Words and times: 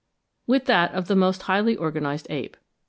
with 0.47 0.65
that 0.65 0.91
of 0.95 1.07
the 1.07 1.15
most 1.15 1.43
highly 1.43 1.77
organised 1.77 2.25
ape. 2.31 2.57